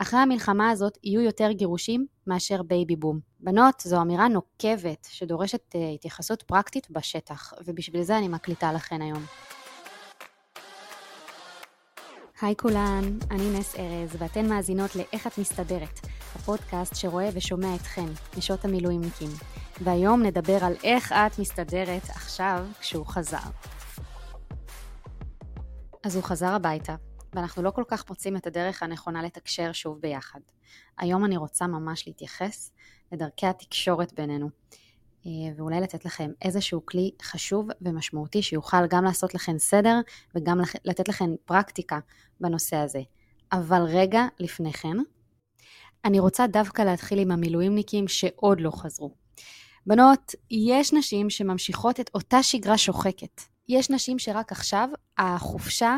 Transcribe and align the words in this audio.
אחרי 0.00 0.20
המלחמה 0.20 0.70
הזאת 0.70 0.98
יהיו 1.04 1.20
יותר 1.20 1.50
גירושים 1.52 2.06
מאשר 2.26 2.62
baby 2.62 2.96
boom. 2.96 3.20
בנות, 3.40 3.80
זו 3.80 4.00
אמירה 4.02 4.28
נוקבת 4.28 5.08
שדורשת 5.10 5.74
אה, 5.74 5.78
התייחסות 5.94 6.42
פרקטית 6.42 6.90
בשטח, 6.90 7.52
ובשביל 7.64 8.02
זה 8.02 8.18
אני 8.18 8.28
מקליטה 8.28 8.72
לכן 8.72 9.02
היום. 9.02 9.24
היי 12.40 12.56
כולן, 12.56 13.18
אני 13.30 13.58
נס 13.58 13.76
ארז, 13.76 14.16
ואתן 14.18 14.48
מאזינות 14.48 14.96
ל"איך 14.96 15.26
את 15.26 15.38
מסתדרת", 15.38 16.00
הפודקאסט 16.34 16.96
שרואה 16.96 17.28
ושומע 17.34 17.74
אתכן, 17.74 18.06
נשות 18.36 18.64
המילואימניקים. 18.64 19.30
והיום 19.80 20.22
נדבר 20.22 20.64
על 20.64 20.74
איך 20.84 21.12
את 21.12 21.38
מסתדרת 21.38 22.02
עכשיו 22.08 22.66
כשהוא 22.80 23.06
חזר. 23.06 23.48
אז 26.04 26.16
הוא 26.16 26.24
חזר 26.24 26.54
הביתה, 26.54 26.94
ואנחנו 27.38 27.62
לא 27.62 27.70
כל 27.70 27.84
כך 27.88 28.04
מוצאים 28.08 28.36
את 28.36 28.46
הדרך 28.46 28.82
הנכונה 28.82 29.22
לתקשר 29.22 29.72
שוב 29.72 30.00
ביחד. 30.00 30.40
היום 30.98 31.24
אני 31.24 31.36
רוצה 31.36 31.66
ממש 31.66 32.06
להתייחס 32.06 32.72
לדרכי 33.12 33.46
התקשורת 33.46 34.12
בינינו, 34.12 34.50
אה, 35.26 35.30
ואולי 35.56 35.80
לתת 35.80 36.04
לכם 36.04 36.30
איזשהו 36.42 36.86
כלי 36.86 37.10
חשוב 37.22 37.68
ומשמעותי 37.80 38.42
שיוכל 38.42 38.86
גם 38.90 39.04
לעשות 39.04 39.34
לכם 39.34 39.58
סדר 39.58 40.00
וגם 40.34 40.60
לתת 40.84 41.08
לכם 41.08 41.30
פרקטיקה 41.44 41.98
בנושא 42.40 42.76
הזה. 42.76 43.00
אבל 43.52 43.82
רגע 43.82 44.22
לפני 44.40 44.72
כן, 44.72 44.96
אני 46.04 46.20
רוצה 46.20 46.46
דווקא 46.46 46.82
להתחיל 46.82 47.18
עם 47.18 47.30
המילואימניקים 47.30 48.08
שעוד 48.08 48.60
לא 48.60 48.70
חזרו. 48.70 49.14
בנות, 49.86 50.34
יש 50.50 50.92
נשים 50.92 51.30
שממשיכות 51.30 52.00
את 52.00 52.10
אותה 52.14 52.42
שגרה 52.42 52.78
שוחקת. 52.78 53.40
יש 53.68 53.90
נשים 53.90 54.18
שרק 54.18 54.52
עכשיו 54.52 54.88
החופשה 55.18 55.96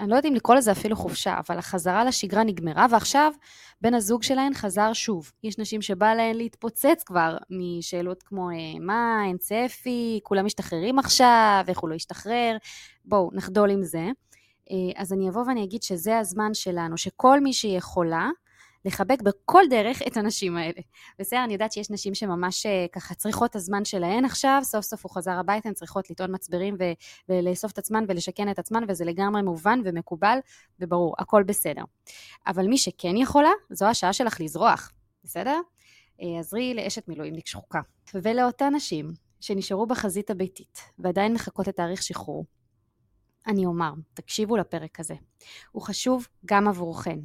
אני 0.00 0.10
לא 0.10 0.16
יודעת 0.16 0.30
אם 0.30 0.34
לקרוא 0.34 0.56
לזה 0.56 0.72
אפילו 0.72 0.96
חופשה, 0.96 1.38
אבל 1.46 1.58
החזרה 1.58 2.04
לשגרה 2.04 2.44
נגמרה, 2.44 2.86
ועכשיו 2.90 3.32
בן 3.80 3.94
הזוג 3.94 4.22
שלהן 4.22 4.54
חזר 4.54 4.92
שוב. 4.92 5.32
יש 5.44 5.58
נשים 5.58 5.82
שבא 5.82 6.14
להן 6.14 6.36
להתפוצץ 6.36 7.02
כבר 7.06 7.36
משאלות 7.50 8.22
כמו 8.22 8.50
אה, 8.50 8.78
מה, 8.80 9.22
אין 9.26 9.36
צפי, 9.38 10.20
כולם 10.22 10.46
משתחררים 10.46 10.98
עכשיו, 10.98 11.64
איך 11.68 11.78
הוא 11.78 11.90
לא 11.90 11.94
ישתחרר, 11.94 12.56
בואו, 13.04 13.30
נחדול 13.32 13.70
עם 13.70 13.82
זה. 13.82 14.06
אה, 14.70 15.02
אז 15.02 15.12
אני 15.12 15.28
אבוא 15.28 15.42
ואני 15.46 15.64
אגיד 15.64 15.82
שזה 15.82 16.18
הזמן 16.18 16.54
שלנו, 16.54 16.96
שכל 16.96 17.40
מי 17.40 17.52
שיכולה, 17.52 18.28
לחבק 18.86 19.22
בכל 19.22 19.62
דרך 19.70 20.02
את 20.06 20.16
הנשים 20.16 20.56
האלה. 20.56 20.80
בסדר, 21.18 21.44
אני 21.44 21.52
יודעת 21.52 21.72
שיש 21.72 21.90
נשים 21.90 22.14
שממש 22.14 22.66
אה, 22.66 22.86
ככה 22.92 23.14
צריכות 23.14 23.50
את 23.50 23.56
הזמן 23.56 23.84
שלהן 23.84 24.24
עכשיו, 24.24 24.60
סוף 24.62 24.84
סוף 24.84 25.04
הוא 25.04 25.14
חזר 25.14 25.32
הביתה, 25.32 25.68
הן 25.68 25.74
צריכות 25.74 26.10
לטעון 26.10 26.34
מצברים 26.34 26.76
ו- 26.78 26.92
ולאסוף 27.28 27.72
את 27.72 27.78
עצמן 27.78 28.04
ולשכן 28.08 28.50
את 28.50 28.58
עצמן, 28.58 28.82
וזה 28.88 29.04
לגמרי 29.04 29.42
מובן 29.42 29.80
ומקובל 29.84 30.38
וברור, 30.80 31.14
הכל 31.18 31.42
בסדר. 31.42 31.82
אבל 32.46 32.66
מי 32.66 32.78
שכן 32.78 33.16
יכולה, 33.16 33.50
זו 33.70 33.86
השעה 33.86 34.12
שלך 34.12 34.40
לזרוח, 34.40 34.92
בסדר? 35.24 35.60
אה, 36.22 36.38
עזרי 36.38 36.74
לאשת 36.74 37.08
מילואימניק 37.08 37.46
שחוקה. 37.46 37.80
ולאותן 38.14 38.74
נשים 38.74 39.12
שנשארו 39.40 39.86
בחזית 39.86 40.30
הביתית 40.30 40.80
ועדיין 40.98 41.32
מחכות 41.34 41.68
לתאריך 41.68 42.02
שחרור, 42.02 42.44
אני 43.46 43.66
אומר, 43.66 43.92
תקשיבו 44.14 44.56
לפרק 44.56 45.00
הזה. 45.00 45.14
הוא 45.72 45.82
חשוב 45.82 46.28
גם 46.44 46.68
עבורכן, 46.68 47.18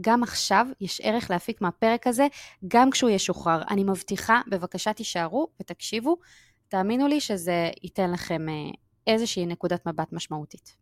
גם 0.00 0.22
עכשיו 0.22 0.66
יש 0.80 1.00
ערך 1.00 1.30
להפיק 1.30 1.60
מהפרק 1.60 2.06
הזה, 2.06 2.26
גם 2.68 2.90
כשהוא 2.90 3.10
ישוחרר. 3.10 3.62
אני 3.70 3.84
מבטיחה, 3.84 4.40
בבקשה 4.48 4.92
תישארו 4.92 5.48
ותקשיבו, 5.60 6.16
תאמינו 6.68 7.08
לי 7.08 7.20
שזה 7.20 7.70
ייתן 7.82 8.10
לכם 8.10 8.48
אה, 8.48 8.54
איזושהי 9.06 9.46
נקודת 9.46 9.86
מבט 9.86 10.12
משמעותית. 10.12 10.76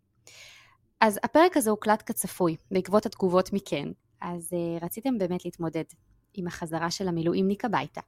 אז 1.00 1.18
הפרק 1.22 1.56
הזה 1.56 1.70
הוקלט 1.70 2.02
כצפוי, 2.06 2.56
בעקבות 2.70 3.06
התגובות 3.06 3.52
מכן, 3.52 3.88
אז 4.20 4.52
uh, 4.52 4.84
רציתם 4.84 5.18
באמת 5.18 5.44
להתמודד 5.44 5.84
עם 6.34 6.46
החזרה 6.46 6.90
של 6.90 7.08
המילואימניק 7.08 7.64
הביתה. 7.64 8.00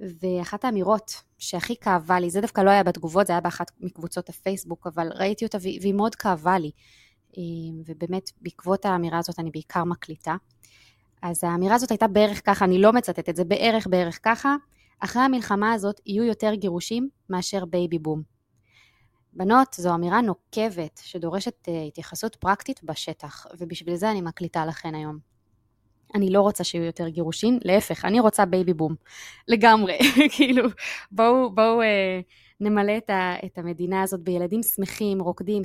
ואחת 0.00 0.64
האמירות 0.64 1.22
שהכי 1.38 1.76
כאבה 1.76 2.20
לי, 2.20 2.30
זה 2.30 2.40
דווקא 2.40 2.60
לא 2.60 2.70
היה 2.70 2.82
בתגובות, 2.82 3.26
זה 3.26 3.32
היה 3.32 3.40
באחת 3.40 3.70
מקבוצות 3.80 4.28
הפייסבוק, 4.28 4.86
אבל 4.86 5.08
ראיתי 5.14 5.44
אותה 5.44 5.58
והיא 5.60 5.94
מאוד 5.94 6.14
כאבה 6.14 6.58
לי. 6.58 6.70
אמ, 7.36 7.82
ובאמת 7.86 8.30
בעקבות 8.40 8.84
האמירה 8.84 9.18
הזאת 9.18 9.38
אני 9.38 9.50
בעיקר 9.50 9.84
מקליטה. 9.84 10.36
אז 11.22 11.44
האמירה 11.44 11.74
הזאת 11.74 11.90
הייתה 11.90 12.06
בערך 12.08 12.46
ככה, 12.46 12.64
אני 12.64 12.78
לא 12.78 12.92
מצטטת 12.92 13.36
זה, 13.36 13.44
בערך 13.44 13.86
בערך 13.86 14.18
ככה, 14.22 14.56
אחרי 14.98 15.22
המלחמה 15.22 15.72
הזאת 15.72 16.00
יהיו 16.06 16.24
יותר 16.24 16.54
גירושים 16.54 17.08
מאשר 17.30 17.64
baby 17.64 17.98
boom. 17.98 18.22
בנות, 19.32 19.74
זו 19.78 19.94
אמירה 19.94 20.20
נוקבת 20.20 21.00
שדורשת 21.04 21.68
אה, 21.68 21.70
התייחסות 21.88 22.36
פרקטית 22.36 22.84
בשטח, 22.84 23.46
ובשביל 23.58 23.96
זה 23.96 24.10
אני 24.10 24.20
מקליטה 24.20 24.66
לכן 24.66 24.94
היום. 24.94 25.18
אני 26.14 26.30
לא 26.30 26.40
רוצה 26.40 26.64
שיהיו 26.64 26.84
יותר 26.84 27.08
גירושים, 27.08 27.58
להפך, 27.64 28.04
אני 28.04 28.20
רוצה 28.20 28.44
baby 28.44 28.74
boom. 28.74 28.94
לגמרי, 29.48 29.98
כאילו, 30.36 30.64
בואו, 31.12 31.54
בואו, 31.54 31.80
אה, 31.80 31.84
נמלא 32.60 32.92
את 33.44 33.58
המדינה 33.58 34.02
הזאת 34.02 34.20
בילדים 34.20 34.62
שמחים, 34.62 35.20
רוקדים, 35.20 35.62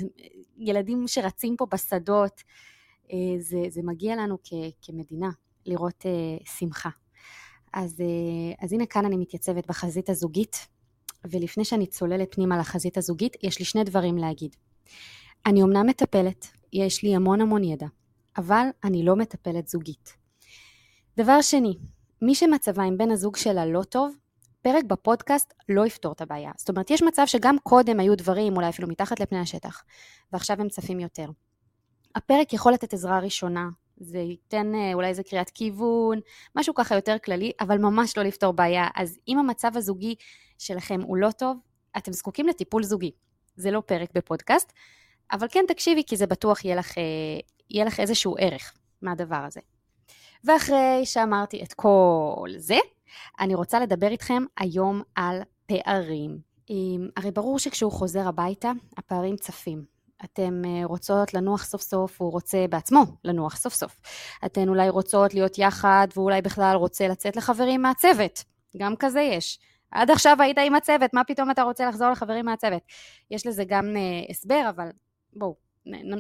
ילדים 0.58 1.08
שרצים 1.08 1.56
פה 1.58 1.66
בשדות. 1.66 2.44
אה, 3.14 3.18
זה, 3.40 3.58
זה 3.70 3.82
מגיע 3.84 4.16
לנו 4.16 4.38
כ, 4.44 4.54
כמדינה 4.82 5.30
לראות 5.66 6.06
אה, 6.06 6.46
שמחה. 6.46 6.90
אז, 7.74 8.02
אה, 8.02 8.66
אז 8.66 8.74
הנה 8.74 8.86
כאן 8.86 9.06
אני 9.06 9.18
מתייצבת 9.18 9.68
בחזית 9.68 10.10
הזוגית, 10.10 10.68
ולפני 11.26 11.66
שאני 11.66 11.88
צוללת 11.88 12.36
פנימה 12.36 12.58
לחזית 12.58 12.98
הזוגית, 12.98 13.38
יש 13.44 13.60
לי 13.60 13.66
שני 13.66 13.84
דברים 13.84 14.18
להגיד. 14.18 14.56
אני 15.46 15.62
אומנם 15.62 15.88
מטפלת, 15.88 16.48
יש 16.74 17.04
לי 17.04 17.16
המון 17.16 17.42
המון 17.42 17.64
ידע, 17.64 17.88
אבל 18.38 18.68
אני 18.84 19.04
לא 19.06 19.16
מטפלת 19.16 19.68
זוגית. 19.68 20.14
דבר 21.18 21.42
שני, 21.42 21.78
מי 22.22 22.36
שמצבה 22.36 22.84
עם 22.84 22.98
בן 22.98 23.12
הזוג 23.12 23.36
שלה 23.36 23.66
לא 23.66 23.84
טוב, 23.84 24.16
פרק 24.62 24.84
בפודקאסט 24.84 25.54
לא 25.70 25.86
יפתור 25.86 26.12
את 26.12 26.22
הבעיה. 26.22 26.52
זאת 26.58 26.70
אומרת, 26.70 26.92
יש 26.92 27.04
מצב 27.04 27.24
שגם 27.26 27.56
קודם 27.64 28.00
היו 28.00 28.18
דברים, 28.18 28.56
אולי 28.56 28.70
אפילו 28.70 28.88
מתחת 28.88 29.20
לפני 29.20 29.40
השטח, 29.40 29.84
ועכשיו 30.34 30.62
הם 30.62 30.70
צפים 30.70 31.00
יותר. 31.00 31.30
הפרק 32.16 32.54
יכול 32.54 32.74
לתת 32.74 32.94
עזרה 32.94 33.20
ראשונה, 33.20 33.70
זה 33.98 34.18
ייתן 34.18 34.76
אה, 34.76 34.94
אולי 34.94 35.08
איזה 35.08 35.24
קריאת 35.24 35.50
כיוון, 35.50 36.20
משהו 36.56 36.74
ככה 36.74 36.96
יותר 36.96 37.16
כללי, 37.26 37.52
אבל 37.60 37.78
ממש 37.78 38.18
לא 38.18 38.24
לפתור 38.24 38.54
בעיה. 38.54 38.88
אז 38.96 39.20
אם 39.28 39.40
המצב 39.40 39.72
הזוגי 39.76 40.16
שלכם 40.58 41.02
הוא 41.02 41.18
לא 41.18 41.32
טוב, 41.32 41.58
אתם 41.98 42.14
זקוקים 42.14 42.48
לטיפול 42.48 42.84
זוגי. 42.84 43.12
זה 43.56 43.72
לא 43.72 43.82
פרק 43.86 44.10
בפודקאסט, 44.14 44.74
אבל 45.32 45.48
כן 45.52 45.66
תקשיבי, 45.68 46.04
כי 46.08 46.18
זה 46.18 46.28
בטוח 46.28 46.66
יהיה 46.66 46.76
לך, 46.76 46.98
אה, 46.98 47.04
יהיה 47.70 47.86
לך 47.86 48.00
איזשהו 48.00 48.36
ערך 48.40 48.74
מהדבר 49.02 49.44
הזה. 49.48 49.62
ואחרי 50.44 51.02
שאמרתי 51.06 51.64
את 51.64 51.74
כל 51.74 52.50
זה, 52.58 52.78
אני 53.40 53.56
רוצה 53.56 53.80
לדבר 53.80 54.08
איתכם 54.08 54.44
היום 54.58 55.02
על 55.16 55.42
פערים. 55.66 56.38
הרי 57.18 57.32
ברור 57.32 57.60
שכשהוא 57.60 57.92
חוזר 57.92 58.28
הביתה, 58.28 58.72
הפערים 58.98 59.36
צפים. 59.36 59.98
אתן 60.24 60.66
אה, 60.66 60.86
רוצות 60.86 61.34
לנוח 61.34 61.64
סוף 61.66 61.82
סוף, 61.82 62.22
הוא 62.22 62.32
רוצה 62.32 62.66
בעצמו 62.70 63.04
לנוח 63.24 63.56
סוף 63.56 63.74
סוף. 63.74 64.02
אתן 64.46 64.70
אולי 64.70 64.90
רוצות 64.90 65.34
להיות 65.34 65.58
יחד, 65.58 66.08
ואולי 66.16 66.42
בכלל 66.42 66.76
רוצה 66.76 67.08
לצאת 67.08 67.36
לחברים 67.36 67.82
מהצוות. 67.82 68.44
גם 68.78 68.96
כזה 68.96 69.22
יש. 69.22 69.60
עד 69.92 70.12
עכשיו 70.12 70.38
היית 70.40 70.58
עם 70.58 70.76
הצוות, 70.76 71.14
מה 71.14 71.24
פתאום 71.24 71.52
אתה 71.52 71.64
רוצה 71.64 71.90
לחזור 71.90 72.10
לחברים 72.10 72.46
מהצוות? 72.46 72.82
יש 73.32 73.48
לזה 73.48 73.64
גם 73.68 73.86
אה, 73.96 74.32
הסבר, 74.32 74.66
אבל 74.70 74.90
בואו, 75.34 75.56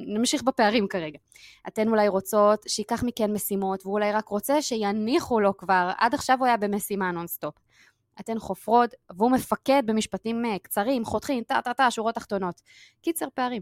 נמשיך 0.07 0.43
בפערים 0.43 0.87
כרגע. 0.87 1.19
אתן 1.67 1.87
אולי 1.87 2.07
רוצות 2.07 2.65
שייקח 2.67 3.03
מכן 3.03 3.33
משימות, 3.33 3.85
והוא 3.85 3.93
אולי 3.93 4.11
רק 4.11 4.27
רוצה 4.27 4.61
שיניחו 4.61 5.39
לו 5.39 5.57
כבר, 5.57 5.91
עד 5.97 6.13
עכשיו 6.13 6.37
הוא 6.39 6.45
היה 6.45 6.57
במשימה 6.57 7.11
נונסטופ. 7.11 7.55
אתן 8.19 8.39
חופרות, 8.39 8.93
והוא 9.17 9.31
מפקד 9.31 9.83
במשפטים 9.85 10.45
אה, 10.45 10.59
קצרים, 10.59 11.05
חותכים, 11.05 11.43
טה-טה-טה, 11.43 11.91
שורות 11.91 12.15
תחתונות. 12.15 12.61
קיצר, 13.01 13.25
פערים. 13.33 13.61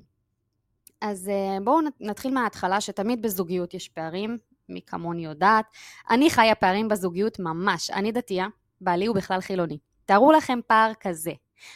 אז 1.02 1.30
אה, 1.30 1.58
בואו 1.64 1.80
נתחיל 2.00 2.34
מההתחלה, 2.34 2.82
שתמיד 2.82 3.22
בזוגיות 3.22 3.74
יש 3.74 3.90
פערים, 3.90 4.38
מי 4.70 4.82
כמוני 4.82 5.26
יודעת. 5.26 5.66
אני 6.10 6.30
חיה 6.30 6.56
פערים 6.56 6.88
בזוגיות 6.88 7.40
ממש. 7.40 7.90
אני 7.90 8.12
דתייה, 8.12 8.48
בעלי 8.82 9.06
הוא 9.06 9.16
בכלל 9.16 9.42
חילוני. 9.42 9.78
תארו 10.06 10.32
לכם 10.32 10.60
פער 10.68 10.92
כזה. 11.00 11.32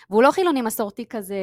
והוא 0.09 0.23
לא 0.23 0.31
חילוני 0.31 0.61
מסורתי 0.61 1.05
כזה, 1.05 1.37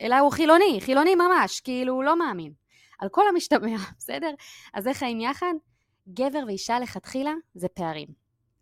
אלא 0.00 0.18
הוא 0.18 0.32
חילוני, 0.32 0.78
חילוני 0.80 1.14
ממש, 1.14 1.60
כאילו 1.60 1.94
הוא 1.94 2.04
לא 2.04 2.18
מאמין. 2.18 2.52
על 2.98 3.08
כל 3.08 3.28
המשתמע, 3.28 3.76
בסדר? 3.98 4.30
אז 4.74 4.88
איך 4.88 4.98
חיים 4.98 5.20
יחד? 5.20 5.54
גבר 6.08 6.42
ואישה 6.46 6.80
לכתחילה 6.80 7.32
זה 7.54 7.68
פערים. 7.68 8.08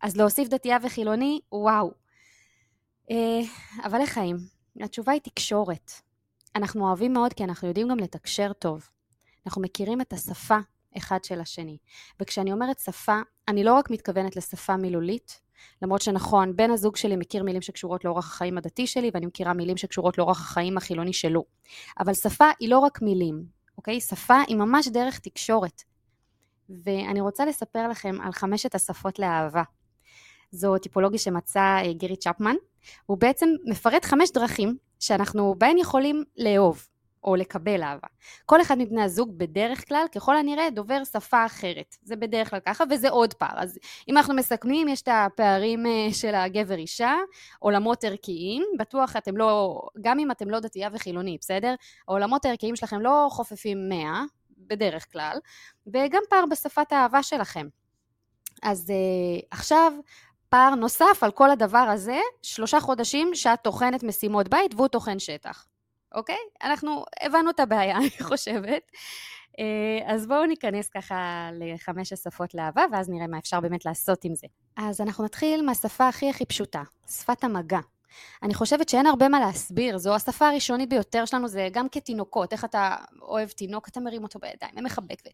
אז 0.01 0.17
להוסיף 0.17 0.47
דתייה 0.47 0.77
וחילוני, 0.83 1.39
וואו. 1.51 1.91
אה, 3.11 3.41
אבל 3.83 4.01
איך 4.01 4.09
חיים? 4.09 4.37
התשובה 4.79 5.11
היא 5.11 5.21
תקשורת. 5.21 5.91
אנחנו 6.55 6.87
אוהבים 6.87 7.13
מאוד 7.13 7.33
כי 7.33 7.43
אנחנו 7.43 7.67
יודעים 7.67 7.87
גם 7.87 7.97
לתקשר 7.97 8.53
טוב. 8.53 8.89
אנחנו 9.45 9.61
מכירים 9.61 10.01
את 10.01 10.13
השפה 10.13 10.57
אחד 10.97 11.23
של 11.23 11.41
השני. 11.41 11.77
וכשאני 12.19 12.51
אומרת 12.51 12.79
שפה, 12.79 13.19
אני 13.47 13.63
לא 13.63 13.73
רק 13.73 13.89
מתכוונת 13.89 14.35
לשפה 14.35 14.77
מילולית, 14.77 15.41
למרות 15.81 16.01
שנכון, 16.01 16.55
בן 16.55 16.71
הזוג 16.71 16.95
שלי 16.95 17.15
מכיר 17.15 17.43
מילים 17.43 17.61
שקשורות 17.61 18.05
לאורח 18.05 18.27
החיים 18.27 18.57
הדתי 18.57 18.87
שלי, 18.87 19.11
ואני 19.13 19.25
מכירה 19.25 19.53
מילים 19.53 19.77
שקשורות 19.77 20.17
לאורח 20.17 20.41
החיים 20.41 20.77
החילוני 20.77 21.13
שלו. 21.13 21.43
אבל 21.99 22.13
שפה 22.13 22.45
היא 22.59 22.69
לא 22.69 22.79
רק 22.79 23.01
מילים, 23.01 23.43
אוקיי? 23.77 24.01
שפה 24.01 24.37
היא 24.47 24.55
ממש 24.55 24.87
דרך 24.87 25.19
תקשורת. 25.19 25.83
ואני 26.69 27.21
רוצה 27.21 27.45
לספר 27.45 27.87
לכם 27.87 28.15
על 28.21 28.31
חמשת 28.31 28.75
השפות 28.75 29.19
לאהבה. 29.19 29.63
זו 30.51 30.77
טיפולוגיה 30.77 31.19
שמצא 31.19 31.59
אה, 31.59 31.93
גירי 31.93 32.15
צ'פמן. 32.15 32.55
הוא 33.05 33.17
בעצם 33.17 33.49
מפרט 33.65 34.05
חמש 34.05 34.31
דרכים 34.31 34.77
שאנחנו 34.99 35.55
בהן 35.57 35.77
יכולים 35.77 36.23
לאהוב. 36.37 36.88
או 37.23 37.35
לקבל 37.35 37.83
אהבה. 37.83 38.07
כל 38.45 38.61
אחד 38.61 38.77
מבני 38.77 39.03
הזוג 39.03 39.37
בדרך 39.37 39.87
כלל, 39.87 40.05
ככל 40.15 40.37
הנראה, 40.37 40.69
דובר 40.69 41.03
שפה 41.03 41.45
אחרת. 41.45 41.95
זה 42.03 42.15
בדרך 42.15 42.49
כלל 42.49 42.59
ככה, 42.59 42.83
וזה 42.89 43.09
עוד 43.09 43.33
פער. 43.33 43.53
אז 43.55 43.79
אם 44.07 44.17
אנחנו 44.17 44.33
מסכמים, 44.35 44.87
יש 44.87 45.01
את 45.01 45.09
הפערים 45.11 45.85
אה, 45.85 46.13
של 46.13 46.35
הגבר-אישה, 46.35 47.15
עולמות 47.59 48.03
ערכיים, 48.03 48.63
בטוח 48.79 49.15
אתם 49.15 49.37
לא, 49.37 49.81
גם 50.01 50.19
אם 50.19 50.31
אתם 50.31 50.49
לא 50.49 50.59
דתייה 50.59 50.89
וחילוני, 50.93 51.37
בסדר? 51.41 51.75
העולמות 52.07 52.45
הערכיים 52.45 52.75
שלכם 52.75 53.01
לא 53.01 53.27
חופפים 53.31 53.89
100, 53.89 54.23
בדרך 54.57 55.11
כלל, 55.11 55.37
וגם 55.87 56.21
פער 56.29 56.43
בשפת 56.51 56.91
האהבה 56.91 57.23
שלכם. 57.23 57.67
אז 58.63 58.89
uh, 58.89 59.45
עכשיו, 59.51 59.93
פער 60.49 60.75
נוסף 60.75 61.19
על 61.21 61.31
כל 61.31 61.51
הדבר 61.51 61.77
הזה, 61.77 62.19
שלושה 62.41 62.79
חודשים 62.79 63.35
שאת 63.35 63.59
טוחנת 63.61 64.03
משימות 64.03 64.47
בית 64.49 64.73
והוא 64.75 64.87
טוחן 64.87 65.19
שטח. 65.19 65.65
אוקיי? 66.15 66.37
אנחנו 66.63 67.05
הבנו 67.21 67.49
את 67.49 67.59
הבעיה, 67.59 67.97
אני 67.99 68.09
חושבת. 68.21 68.91
אה, 69.59 70.13
אז 70.13 70.27
בואו 70.27 70.45
ניכנס 70.45 70.89
ככה 70.89 71.49
לחמש 71.53 72.13
השפות 72.13 72.53
לאהבה, 72.53 72.83
ואז 72.91 73.09
נראה 73.09 73.27
מה 73.27 73.37
אפשר 73.37 73.59
באמת 73.59 73.85
לעשות 73.85 74.25
עם 74.25 74.35
זה. 74.35 74.47
אז 74.77 75.01
אנחנו 75.01 75.23
נתחיל 75.23 75.65
מהשפה 75.65 76.07
הכי 76.07 76.29
הכי 76.29 76.45
פשוטה, 76.45 76.83
שפת 77.09 77.43
המגע. 77.43 77.79
אני 78.43 78.53
חושבת 78.53 78.89
שאין 78.89 79.05
הרבה 79.05 79.29
מה 79.29 79.39
להסביר, 79.39 79.97
זו 79.97 80.15
השפה 80.15 80.47
הראשונית 80.47 80.89
ביותר 80.89 81.25
שלנו, 81.25 81.47
זה 81.47 81.67
גם 81.71 81.89
כתינוקות, 81.89 82.53
איך 82.53 82.65
אתה 82.65 82.95
אוהב 83.21 83.49
תינוק, 83.49 83.87
אתה 83.87 83.99
מרים 83.99 84.23
אותו 84.23 84.39
בידיים 84.39 84.73
ומחבק. 84.77 85.21
ו... 85.25 85.29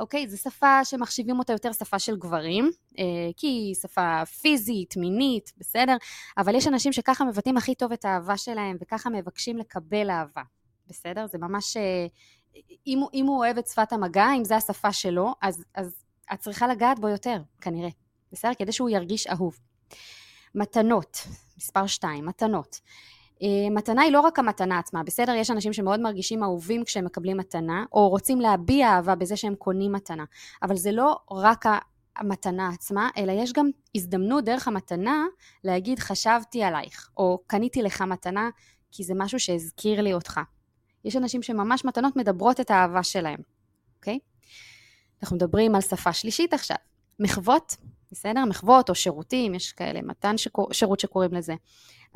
אוקיי, 0.00 0.28
זו 0.28 0.36
שפה 0.36 0.84
שמחשיבים 0.84 1.38
אותה 1.38 1.52
יותר 1.52 1.72
שפה 1.72 1.98
של 1.98 2.16
גברים, 2.16 2.70
אה, 2.98 3.04
כי 3.36 3.46
היא 3.46 3.74
שפה 3.74 4.24
פיזית, 4.26 4.96
מינית, 4.96 5.52
בסדר? 5.58 5.96
אבל 6.38 6.54
יש 6.54 6.66
אנשים 6.66 6.92
שככה 6.92 7.24
מבטאים 7.24 7.56
הכי 7.56 7.74
טוב 7.74 7.92
את 7.92 8.04
האהבה 8.04 8.36
שלהם, 8.36 8.76
וככה 8.80 9.10
מבקשים 9.10 9.58
לקבל 9.58 10.10
אהבה, 10.10 10.42
בסדר? 10.86 11.26
זה 11.26 11.38
ממש... 11.38 11.76
אה, 11.76 12.06
אם, 12.86 13.02
אם 13.14 13.26
הוא 13.26 13.38
אוהב 13.38 13.58
את 13.58 13.66
שפת 13.66 13.92
המגע, 13.92 14.26
אם 14.38 14.44
זו 14.44 14.54
השפה 14.54 14.92
שלו, 14.92 15.32
אז, 15.42 15.64
אז 15.74 15.94
את 16.32 16.38
צריכה 16.38 16.68
לגעת 16.68 16.98
בו 16.98 17.08
יותר, 17.08 17.36
כנראה. 17.60 17.88
בסדר? 18.32 18.54
כדי 18.58 18.72
שהוא 18.72 18.90
ירגיש 18.90 19.26
אהוב. 19.26 19.58
מתנות, 20.54 21.26
מספר 21.56 21.86
2, 21.86 22.26
מתנות. 22.26 22.80
Uh, 23.34 23.40
מתנה 23.70 24.02
היא 24.02 24.12
לא 24.12 24.20
רק 24.20 24.38
המתנה 24.38 24.78
עצמה, 24.78 25.02
בסדר? 25.02 25.34
יש 25.34 25.50
אנשים 25.50 25.72
שמאוד 25.72 26.00
מרגישים 26.00 26.42
אהובים 26.42 26.84
כשהם 26.84 27.04
מקבלים 27.04 27.36
מתנה, 27.36 27.84
או 27.92 28.08
רוצים 28.08 28.40
להביע 28.40 28.88
אהבה 28.88 29.14
בזה 29.14 29.36
שהם 29.36 29.54
קונים 29.54 29.92
מתנה, 29.92 30.24
אבל 30.62 30.76
זה 30.76 30.92
לא 30.92 31.16
רק 31.30 31.66
המתנה 32.16 32.68
עצמה, 32.68 33.08
אלא 33.16 33.32
יש 33.32 33.52
גם 33.52 33.70
הזדמנות 33.94 34.44
דרך 34.44 34.68
המתנה 34.68 35.24
להגיד 35.64 35.98
חשבתי 35.98 36.62
עלייך, 36.62 37.10
או 37.16 37.38
קניתי 37.46 37.82
לך 37.82 38.02
מתנה 38.02 38.50
כי 38.92 39.04
זה 39.04 39.14
משהו 39.16 39.40
שהזכיר 39.40 40.00
לי 40.00 40.12
אותך. 40.12 40.40
יש 41.04 41.16
אנשים 41.16 41.42
שממש 41.42 41.84
מתנות 41.84 42.16
מדברות 42.16 42.60
את 42.60 42.70
האהבה 42.70 43.02
שלהם, 43.02 43.40
אוקיי? 43.96 44.18
אנחנו 45.22 45.36
מדברים 45.36 45.74
על 45.74 45.80
שפה 45.80 46.12
שלישית 46.12 46.54
עכשיו. 46.54 46.76
מחוות 47.20 47.76
בסדר? 48.12 48.44
מחוות 48.44 48.88
או 48.88 48.94
שירותים, 48.94 49.54
יש 49.54 49.72
כאלה, 49.72 50.00
מתן 50.02 50.38
שקור, 50.38 50.72
שירות 50.72 51.00
שקוראים 51.00 51.34
לזה. 51.34 51.54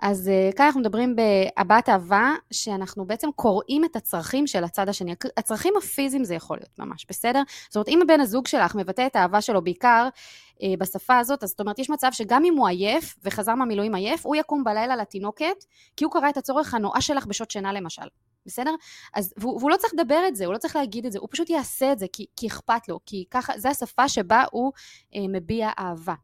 אז 0.03 0.31
uh, 0.31 0.57
כאן 0.57 0.67
אנחנו 0.67 0.81
מדברים 0.81 1.17
בהבעת 1.17 1.89
אהבה, 1.89 2.33
שאנחנו 2.51 3.05
בעצם 3.05 3.29
קוראים 3.37 3.85
את 3.85 3.97
הצרכים 3.97 4.47
של 4.47 4.65
הצד 4.65 4.89
השני. 4.89 5.15
הצרכים 5.37 5.75
הפיזיים 5.79 6.25
זה 6.25 6.35
יכול 6.35 6.57
להיות 6.57 6.79
ממש, 6.79 7.07
בסדר? 7.09 7.43
זאת 7.69 7.77
אומרת, 7.77 7.89
אם 7.89 8.03
הבן 8.03 8.21
הזוג 8.21 8.47
שלך 8.47 8.75
מבטא 8.75 9.07
את 9.07 9.17
האהבה 9.17 9.41
שלו 9.41 9.65
בעיקר 9.65 10.09
uh, 10.55 10.61
בשפה 10.79 11.19
הזאת, 11.19 11.43
אז 11.43 11.49
זאת 11.49 11.61
אומרת, 11.61 11.79
יש 11.79 11.91
מצב 11.91 12.09
שגם 12.13 12.45
אם 12.45 12.57
הוא 12.57 12.69
עייף, 12.69 13.17
וחזר 13.25 13.55
מהמילואים 13.55 13.95
עייף, 13.95 14.27
הוא 14.27 14.37
יקום 14.37 14.65
בלילה 14.65 14.97
לתינוקת, 14.97 15.65
כי 15.97 16.05
הוא 16.05 16.13
קרא 16.13 16.29
את 16.29 16.37
הצורך 16.37 16.75
הנואש 16.75 17.07
שלך 17.07 17.27
בשעות 17.27 17.51
שינה 17.51 17.73
למשל. 17.73 18.07
בסדר? 18.47 18.75
אז, 19.15 19.35
והוא, 19.37 19.59
והוא 19.59 19.71
לא 19.71 19.77
צריך 19.77 19.95
לדבר 19.95 20.29
את 20.29 20.37
זה, 20.37 20.47
הוא 20.47 20.53
לא 20.53 20.59
צריך 20.59 20.77
להגיד 20.77 21.07
את 21.07 21.13
זה, 21.13 21.19
הוא 21.19 21.29
פשוט 21.31 21.51
יעשה 21.51 21.93
את 21.93 21.99
זה 21.99 22.07
כי, 22.13 22.27
כי 22.37 22.47
אכפת 22.47 22.89
לו, 22.89 23.01
כי 23.07 23.25
ככה, 23.31 23.59
זו 23.59 23.69
השפה 23.69 24.09
שבה 24.09 24.45
הוא 24.53 24.73
אה, 25.15 25.21
מביע 25.29 25.71
אהבה. 25.79 26.15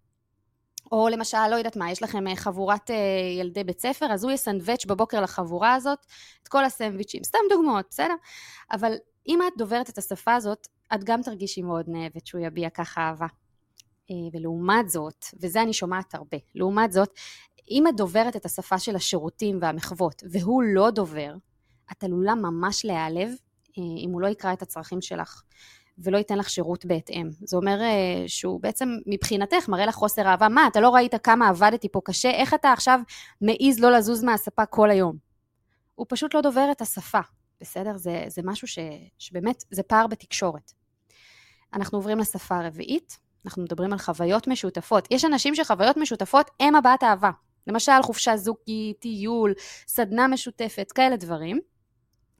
או 0.92 1.08
למשל, 1.08 1.48
לא 1.50 1.56
יודעת 1.56 1.76
מה, 1.76 1.90
יש 1.90 2.02
לכם 2.02 2.28
אה, 2.28 2.36
חבורת 2.36 2.90
אה, 2.90 2.96
ילדי 3.40 3.64
בית 3.64 3.80
ספר, 3.80 4.12
אז 4.12 4.24
הוא 4.24 4.32
יסנדוויץ' 4.32 4.86
בבוקר 4.86 5.20
לחבורה 5.20 5.74
הזאת 5.74 5.98
את 6.42 6.48
כל 6.48 6.64
הסנדוויצ'ים. 6.64 7.24
סתם 7.24 7.38
דוגמאות, 7.50 7.86
בסדר? 7.90 8.14
אבל 8.72 8.92
אם 9.28 9.38
את 9.42 9.52
דוברת 9.58 9.90
את 9.90 9.98
השפה 9.98 10.34
הזאת, 10.34 10.66
את 10.94 11.04
גם 11.04 11.22
תרגישי 11.22 11.62
מאוד 11.62 11.84
נאהבת 11.88 12.26
שהוא 12.26 12.40
יביע 12.40 12.70
ככה 12.70 13.00
אהבה. 13.00 13.26
אה, 14.10 14.16
ולעומת 14.32 14.88
זאת, 14.88 15.24
וזה 15.40 15.62
אני 15.62 15.72
שומעת 15.72 16.14
הרבה, 16.14 16.36
לעומת 16.54 16.92
זאת, 16.92 17.10
אם 17.70 17.88
את 17.88 17.96
דוברת 17.96 18.36
את 18.36 18.44
השפה 18.44 18.78
של 18.78 18.96
השירותים 18.96 19.58
והמחוות, 19.62 20.22
והוא 20.30 20.62
לא 20.62 20.90
דובר, 20.90 21.34
את 21.92 22.04
עלולה 22.04 22.34
ממש 22.34 22.84
להיעלב 22.84 23.28
אה, 23.78 23.82
אם 24.04 24.10
הוא 24.12 24.20
לא 24.20 24.26
יקרא 24.26 24.52
את 24.52 24.62
הצרכים 24.62 25.00
שלך 25.00 25.42
ולא 25.98 26.18
ייתן 26.18 26.38
לך 26.38 26.50
שירות 26.50 26.84
בהתאם. 26.84 27.28
זה 27.40 27.56
אומר 27.56 27.80
אה, 27.82 28.24
שהוא 28.26 28.60
בעצם 28.60 28.88
מבחינתך 29.06 29.68
מראה 29.68 29.86
לך 29.86 29.94
חוסר 29.94 30.26
אהבה. 30.26 30.48
מה, 30.48 30.66
אתה 30.66 30.80
לא 30.80 30.94
ראית 30.94 31.14
כמה 31.22 31.48
עבדתי 31.48 31.88
פה 31.88 32.00
קשה? 32.04 32.30
איך 32.30 32.54
אתה 32.54 32.72
עכשיו 32.72 33.00
מעז 33.40 33.80
לא 33.80 33.92
לזוז 33.92 34.24
מהספה 34.24 34.66
כל 34.66 34.90
היום? 34.90 35.16
הוא 35.94 36.06
פשוט 36.08 36.34
לא 36.34 36.40
דובר 36.40 36.68
את 36.72 36.80
השפה, 36.80 37.20
בסדר? 37.60 37.96
זה, 37.96 38.24
זה 38.28 38.42
משהו 38.44 38.68
ש, 38.68 38.78
שבאמת, 39.18 39.64
זה 39.70 39.82
פער 39.82 40.06
בתקשורת. 40.06 40.72
אנחנו 41.74 41.98
עוברים 41.98 42.18
לשפה 42.18 42.56
הרביעית, 42.56 43.18
אנחנו 43.46 43.62
מדברים 43.62 43.92
על 43.92 43.98
חוויות 43.98 44.48
משותפות. 44.48 45.08
יש 45.10 45.24
אנשים 45.24 45.54
שחוויות 45.54 45.96
משותפות 45.96 46.50
הם 46.60 46.74
הבעת 46.74 47.02
אהבה. 47.02 47.30
למשל 47.66 47.92
חופשה 48.02 48.36
זוגית, 48.36 49.00
טיול, 49.00 49.54
סדנה 49.86 50.28
משותפת, 50.28 50.92
כאלה 50.92 51.16
דברים. 51.16 51.60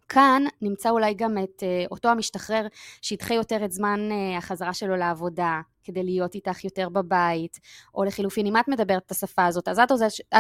כאן 0.09 0.45
נמצא 0.63 0.91
אולי 0.91 1.15
גם 1.15 1.39
את 1.39 1.63
uh, 1.63 1.89
אותו 1.91 2.09
המשתחרר 2.09 2.67
שידחה 3.03 3.35
יותר 3.35 3.65
את 3.65 3.73
זמן 3.73 4.01
uh, 4.11 4.39
החזרה 4.39 4.75
שלו 4.75 4.97
לעבודה, 4.97 5.61
כדי 5.85 6.03
להיות 6.03 6.35
איתך 6.35 6.65
יותר 6.65 6.89
בבית, 6.89 7.61
או 7.95 8.05
לחילופין, 8.05 8.47
אם 8.47 8.57
את 8.57 8.69
מדברת 8.69 9.03
את 9.07 9.11
השפה 9.11 9.47
הזאת, 9.47 9.69
אז 9.69 9.79
את, 9.79 9.91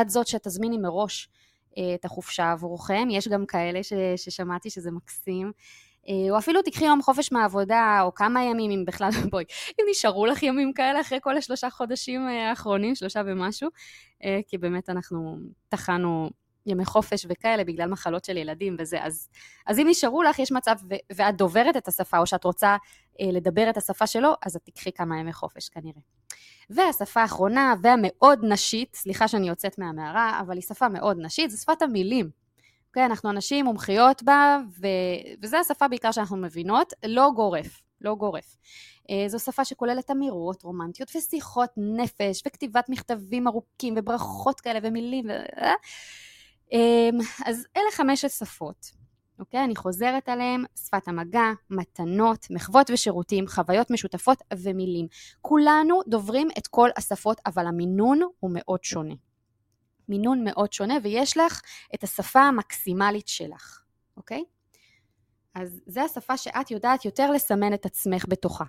את 0.00 0.10
זאת 0.10 0.26
שתזמיני 0.26 0.78
מראש 0.78 1.28
uh, 1.70 1.74
את 1.94 2.04
החופשה 2.04 2.52
עבורכם, 2.52 3.08
יש 3.10 3.28
גם 3.28 3.46
כאלה 3.46 3.82
ש, 3.82 3.92
ששמעתי 4.16 4.70
שזה 4.70 4.90
מקסים. 4.90 5.52
או 6.30 6.38
אפילו 6.38 6.62
תקחי 6.62 6.84
יום 6.84 7.02
חופש 7.02 7.32
מהעבודה, 7.32 8.00
או 8.02 8.14
כמה 8.14 8.44
ימים, 8.44 8.70
אם 8.70 8.84
בכלל, 8.84 9.10
בואי, 9.30 9.44
אם 9.80 9.84
נשארו 9.90 10.26
לך 10.26 10.42
ימים 10.42 10.72
כאלה 10.72 11.00
אחרי 11.00 11.18
כל 11.22 11.36
השלושה 11.36 11.70
חודשים 11.70 12.26
האחרונים, 12.28 12.94
שלושה 12.94 13.22
ומשהו, 13.26 13.68
כי 14.46 14.58
באמת 14.58 14.90
אנחנו 14.90 15.38
טחנו 15.68 16.30
ימי 16.66 16.84
חופש 16.84 17.26
וכאלה 17.28 17.64
בגלל 17.64 17.88
מחלות 17.88 18.24
של 18.24 18.36
ילדים 18.36 18.76
וזה, 18.78 19.04
אז, 19.04 19.28
אז 19.66 19.78
אם 19.78 19.86
נשארו 19.90 20.22
לך, 20.22 20.38
יש 20.38 20.52
מצב, 20.52 20.74
ו, 20.90 20.94
ואת 21.12 21.36
דוברת 21.36 21.76
את 21.76 21.88
השפה, 21.88 22.18
או 22.18 22.26
שאת 22.26 22.44
רוצה 22.44 22.76
אה, 23.20 23.26
לדבר 23.32 23.70
את 23.70 23.76
השפה 23.76 24.06
שלו, 24.06 24.32
אז 24.46 24.56
את 24.56 24.62
תקחי 24.64 24.92
כמה 24.92 25.18
ימי 25.18 25.32
חופש 25.32 25.68
כנראה. 25.68 26.00
והשפה 26.70 27.20
האחרונה 27.20 27.74
והמאוד 27.82 28.38
נשית, 28.42 28.94
סליחה 28.94 29.28
שאני 29.28 29.48
יוצאת 29.48 29.78
מהמערה, 29.78 30.40
אבל 30.40 30.54
היא 30.54 30.62
שפה 30.62 30.88
מאוד 30.88 31.16
נשית, 31.20 31.50
זה 31.50 31.56
שפת 31.58 31.82
המילים. 31.82 32.30
אוקיי, 32.88 33.06
אנחנו 33.06 33.30
אנשים 33.30 33.64
מומחיות 33.64 34.22
בה, 34.22 34.58
ו... 34.80 34.86
וזו 35.42 35.56
השפה 35.56 35.88
בעיקר 35.88 36.12
שאנחנו 36.12 36.36
מבינות, 36.36 36.92
לא 37.06 37.30
גורף, 37.34 37.82
לא 38.00 38.14
גורף. 38.14 38.56
אה, 39.10 39.28
זו 39.28 39.38
שפה 39.38 39.64
שכוללת 39.64 40.10
אמירות 40.10 40.62
רומנטיות 40.62 41.16
ושיחות 41.16 41.70
נפש 41.76 42.42
וכתיבת 42.46 42.88
מכתבים 42.88 43.48
ארוכים 43.48 43.94
וברכות 43.96 44.60
כאלה 44.60 44.78
ומילים. 44.82 45.24
ו... 45.28 45.32
אמ, 46.72 47.18
אז 47.46 47.66
אלה 47.76 47.90
חמשת 47.92 48.30
שפות, 48.30 48.90
אוקיי? 49.38 49.64
אני 49.64 49.76
חוזרת 49.76 50.28
עליהן, 50.28 50.64
שפת 50.86 51.08
המגע, 51.08 51.44
מתנות, 51.70 52.46
מחוות 52.50 52.90
ושירותים, 52.90 53.48
חוויות 53.48 53.90
משותפות 53.90 54.38
ומילים. 54.54 55.06
כולנו 55.40 56.00
דוברים 56.08 56.48
את 56.58 56.66
כל 56.66 56.88
השפות, 56.96 57.40
אבל 57.46 57.66
המינון 57.66 58.20
הוא 58.40 58.50
מאוד 58.54 58.84
שונה. 58.84 59.14
מינון 60.08 60.44
מאוד 60.44 60.72
שונה, 60.72 60.94
ויש 61.02 61.36
לך 61.36 61.60
את 61.94 62.04
השפה 62.04 62.40
המקסימלית 62.40 63.28
שלך, 63.28 63.80
אוקיי? 64.16 64.44
אז 65.54 65.80
זו 65.86 66.00
השפה 66.00 66.36
שאת 66.36 66.70
יודעת 66.70 67.04
יותר 67.04 67.30
לסמן 67.30 67.74
את 67.74 67.86
עצמך 67.86 68.24
בתוכה. 68.28 68.64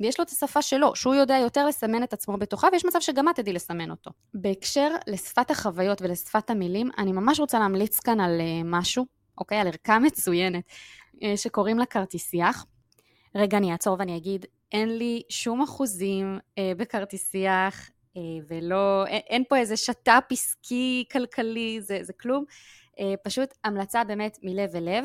ויש 0.00 0.18
לו 0.18 0.24
את 0.24 0.28
השפה 0.28 0.62
שלו, 0.62 0.96
שהוא 0.96 1.14
יודע 1.14 1.38
יותר 1.38 1.66
לסמן 1.66 2.02
את 2.02 2.12
עצמו 2.12 2.36
בתוכה, 2.36 2.68
ויש 2.72 2.84
מצב 2.84 3.00
שגם 3.00 3.28
את 3.28 3.36
תדעי 3.36 3.52
לסמן 3.52 3.90
אותו. 3.90 4.10
בהקשר 4.34 4.88
לשפת 5.06 5.50
החוויות 5.50 6.02
ולשפת 6.02 6.50
המילים, 6.50 6.90
אני 6.98 7.12
ממש 7.12 7.40
רוצה 7.40 7.58
להמליץ 7.58 8.00
כאן 8.00 8.20
על 8.20 8.40
אה, 8.40 8.60
משהו, 8.64 9.06
אוקיי? 9.38 9.58
על 9.58 9.66
ערכה 9.66 9.98
מצוינת, 9.98 10.64
אה, 11.22 11.36
שקוראים 11.36 11.78
לה 11.78 11.86
כרטיסייח. 11.86 12.66
רגע, 13.34 13.58
אני 13.58 13.72
אעצור 13.72 13.96
ואני 13.98 14.16
אגיד, 14.16 14.46
אין 14.72 14.98
לי 14.98 15.22
שום 15.28 15.62
אחוזים 15.62 16.38
אה, 16.58 16.72
בכרטיסייח, 16.76 17.90
אה, 18.16 18.22
ולא, 18.48 19.06
אין, 19.06 19.20
אין 19.26 19.44
פה 19.48 19.56
איזה 19.56 19.76
שת"פ 19.76 20.32
עסקי, 20.32 21.04
כלכלי, 21.12 21.80
זה, 21.80 21.98
זה 22.02 22.12
כלום. 22.12 22.44
אה, 23.00 23.14
פשוט 23.22 23.54
המלצה 23.64 24.04
באמת 24.04 24.38
מלב 24.42 24.76
אל 24.76 24.84
לב. 24.84 25.04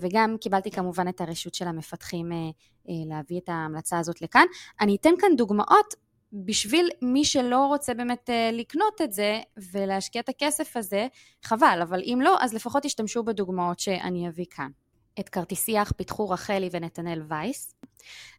וגם 0.00 0.36
קיבלתי 0.40 0.70
כמובן 0.70 1.08
את 1.08 1.20
הרשות 1.20 1.54
של 1.54 1.68
המפתחים 1.68 2.30
להביא 2.88 3.38
את 3.38 3.48
ההמלצה 3.48 3.98
הזאת 3.98 4.22
לכאן. 4.22 4.46
אני 4.80 4.96
אתן 4.96 5.14
כאן 5.18 5.36
דוגמאות 5.36 5.94
בשביל 6.32 6.90
מי 7.02 7.24
שלא 7.24 7.66
רוצה 7.66 7.94
באמת 7.94 8.30
לקנות 8.52 9.00
את 9.04 9.12
זה 9.12 9.40
ולהשקיע 9.72 10.20
את 10.20 10.28
הכסף 10.28 10.76
הזה, 10.76 11.06
חבל, 11.42 11.78
אבל 11.82 12.02
אם 12.02 12.18
לא, 12.22 12.36
אז 12.40 12.54
לפחות 12.54 12.82
תשתמשו 12.82 13.24
בדוגמאות 13.24 13.78
שאני 13.78 14.28
אביא 14.28 14.46
כאן. 14.50 14.70
את 15.20 15.28
כרטיסיח 15.28 15.92
פיתחו 15.92 16.28
רחלי 16.28 16.68
ונתנאל 16.72 17.22
וייס. 17.28 17.74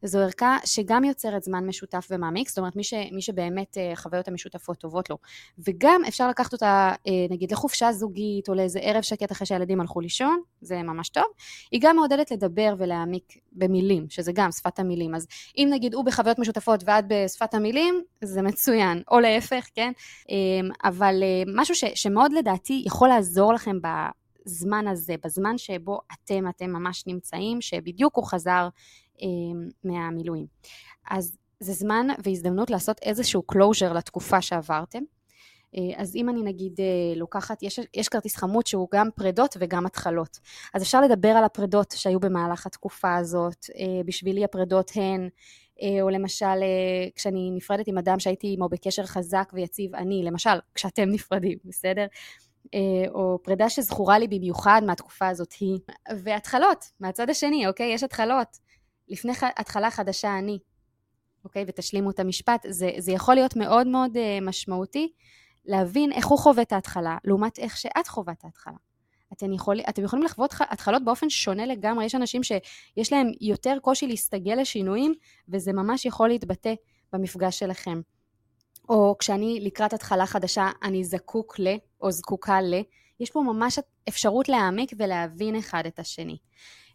זו 0.03 0.19
ערכה 0.19 0.57
שגם 0.65 1.03
יוצרת 1.03 1.43
זמן 1.43 1.67
משותף 1.67 2.07
ומעמיק, 2.11 2.49
זאת 2.49 2.57
אומרת 2.57 2.75
מי, 2.75 2.83
ש, 2.83 2.93
מי 3.11 3.21
שבאמת 3.21 3.77
אה, 3.77 3.91
החוויות 3.91 4.27
המשותפות 4.27 4.77
טובות 4.77 5.09
לו, 5.09 5.17
וגם 5.59 6.01
אפשר 6.07 6.29
לקחת 6.29 6.53
אותה 6.53 6.91
אה, 7.07 7.13
נגיד 7.29 7.51
לחופשה 7.51 7.91
זוגית 7.91 8.49
או 8.49 8.53
לאיזה 8.53 8.79
ערב 8.79 9.01
שקט 9.01 9.31
אחרי 9.31 9.47
שהילדים 9.47 9.81
הלכו 9.81 10.01
לישון, 10.01 10.41
זה 10.61 10.83
ממש 10.83 11.09
טוב. 11.09 11.25
היא 11.71 11.81
גם 11.83 11.95
מעודדת 11.95 12.31
לדבר 12.31 12.75
ולהעמיק 12.77 13.37
במילים, 13.51 14.05
שזה 14.09 14.31
גם 14.35 14.51
שפת 14.51 14.79
המילים, 14.79 15.15
אז 15.15 15.27
אם 15.57 15.67
נגיד 15.71 15.93
הוא 15.93 16.05
בחוויות 16.05 16.39
משותפות 16.39 16.83
ואת 16.85 17.05
בשפת 17.07 17.53
המילים, 17.53 18.01
זה 18.23 18.41
מצוין, 18.41 19.01
או 19.11 19.19
להפך, 19.19 19.67
כן? 19.75 19.91
אמ, 20.29 20.69
אבל 20.83 21.23
אה, 21.23 21.43
משהו 21.55 21.75
ש, 21.75 21.83
שמאוד 21.95 22.33
לדעתי 22.33 22.83
יכול 22.85 23.09
לעזור 23.09 23.53
לכם 23.53 23.81
ב... 23.81 23.87
בזמן 24.45 24.87
הזה, 24.87 25.15
בזמן 25.23 25.57
שבו 25.57 25.99
אתם, 26.13 26.47
אתם 26.49 26.69
ממש 26.69 27.03
נמצאים, 27.07 27.61
שבדיוק 27.61 28.15
הוא 28.15 28.25
חזר 28.25 28.49
אה, 28.51 28.69
מהמילואים. 29.83 30.45
אז 31.09 31.37
זה 31.59 31.73
זמן 31.73 32.07
והזדמנות 32.23 32.69
לעשות 32.69 32.99
איזשהו 33.01 33.43
closure 33.51 33.93
לתקופה 33.93 34.41
שעברתם. 34.41 35.03
אה, 35.77 36.01
אז 36.01 36.15
אם 36.15 36.29
אני 36.29 36.43
נגיד 36.43 36.79
אה, 36.79 37.15
לוקחת, 37.15 37.63
יש, 37.63 37.79
יש 37.93 38.09
כרטיס 38.09 38.35
חמוד 38.35 38.67
שהוא 38.67 38.87
גם 38.93 39.09
פרדות 39.15 39.57
וגם 39.59 39.85
התחלות. 39.85 40.39
אז 40.73 40.83
אפשר 40.83 41.01
לדבר 41.01 41.29
על 41.29 41.43
הפרדות 41.43 41.93
שהיו 41.97 42.19
במהלך 42.19 42.65
התקופה 42.65 43.15
הזאת. 43.15 43.65
אה, 43.77 44.03
בשבילי 44.05 44.43
הפרדות 44.43 44.91
הן, 44.95 45.29
או 46.01 46.09
למשל 46.09 46.63
כשאני 47.15 47.51
נפרדת 47.53 47.87
עם 47.87 47.97
אדם 47.97 48.19
שהייתי 48.19 48.53
עמו 48.53 48.69
בקשר 48.69 49.03
חזק 49.05 49.51
ויציב, 49.53 49.95
אני, 49.95 50.23
למשל, 50.23 50.49
כשאתם 50.75 51.09
נפרדים, 51.09 51.57
בסדר? 51.65 52.05
או 53.09 53.39
פרידה 53.43 53.69
שזכורה 53.69 54.19
לי 54.19 54.27
במיוחד 54.27 54.81
מהתקופה 54.85 55.27
הזאת 55.27 55.53
היא, 55.59 55.79
והתחלות, 56.23 56.85
מהצד 56.99 57.29
השני, 57.29 57.67
אוקיי? 57.67 57.93
יש 57.93 58.03
התחלות. 58.03 58.57
לפני 59.07 59.33
התחלה 59.57 59.91
חדשה 59.91 60.37
אני, 60.37 60.59
אוקיי? 61.43 61.65
ותשלימו 61.67 62.11
את 62.11 62.19
המשפט. 62.19 62.65
זה, 62.69 62.89
זה 62.97 63.11
יכול 63.11 63.35
להיות 63.35 63.55
מאוד 63.55 63.87
מאוד 63.87 64.17
uh, 64.17 64.19
משמעותי 64.41 65.11
להבין 65.65 66.11
איך 66.11 66.27
הוא 66.27 66.39
חווה 66.39 66.61
את 66.61 66.73
ההתחלה, 66.73 67.17
לעומת 67.23 67.59
איך 67.59 67.77
שאת 67.77 68.07
חווה 68.07 68.33
את 68.33 68.43
ההתחלה. 68.43 68.77
אתם, 69.33 69.53
יכול, 69.53 69.79
אתם 69.89 70.03
יכולים 70.03 70.25
לחוות 70.25 70.53
התחלות 70.59 71.05
באופן 71.05 71.29
שונה 71.29 71.65
לגמרי, 71.65 72.05
יש 72.05 72.15
אנשים 72.15 72.41
שיש 72.43 73.13
להם 73.13 73.31
יותר 73.41 73.77
קושי 73.81 74.07
להסתגל 74.07 74.55
לשינויים, 74.61 75.13
וזה 75.49 75.73
ממש 75.73 76.05
יכול 76.05 76.27
להתבטא 76.27 76.73
במפגש 77.13 77.59
שלכם. 77.59 78.01
או 78.89 79.15
כשאני 79.19 79.59
לקראת 79.61 79.93
התחלה 79.93 80.25
חדשה, 80.25 80.69
אני 80.83 81.03
זקוק 81.03 81.59
ל, 81.59 81.75
או 82.01 82.11
זקוקה 82.11 82.61
ל, 82.61 82.81
יש 83.19 83.31
פה 83.31 83.41
ממש 83.41 83.79
אפשרות 84.09 84.49
להעמיק 84.49 84.91
ולהבין 84.97 85.55
אחד 85.55 85.85
את 85.85 85.99
השני. 85.99 86.37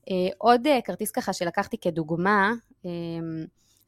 אה, 0.08 0.14
עוד 0.38 0.66
אה, 0.66 0.80
כרטיס 0.84 1.10
ככה 1.10 1.32
שלקחתי 1.32 1.78
כדוגמה, 1.78 2.52
אה, 2.86 2.90